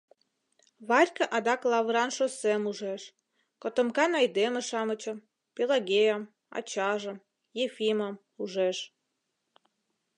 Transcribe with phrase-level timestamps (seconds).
[0.87, 3.01] Варька адак лавыран шоссем ужеш,
[3.61, 5.17] котомкан айдеме-шамычым,
[5.55, 6.23] Пелагеям,
[6.57, 7.17] ачажым,
[7.65, 8.77] Ефимым, ужеш.